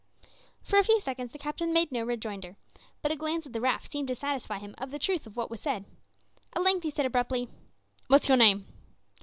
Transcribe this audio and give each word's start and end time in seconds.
For 0.63 0.79
a 0.79 0.83
few 0.83 0.99
seconds 0.99 1.31
the 1.31 1.37
captain 1.37 1.71
made 1.71 1.91
no 1.91 2.01
rejoinder, 2.03 2.55
but 3.03 3.11
a 3.11 3.15
glance 3.15 3.45
at 3.45 3.53
the 3.53 3.61
raft 3.61 3.91
seemed 3.91 4.07
to 4.07 4.15
satisfy 4.15 4.57
him 4.57 4.73
of 4.79 4.89
the 4.89 4.97
truth 4.97 5.27
of 5.27 5.37
what 5.37 5.51
was 5.51 5.61
said. 5.61 5.85
At 6.55 6.63
length 6.63 6.81
he 6.81 6.89
said 6.89 7.05
abruptly 7.05 7.49
"What's 8.07 8.27
your 8.27 8.37
name?" 8.37 8.65